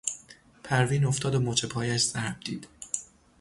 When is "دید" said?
2.39-2.67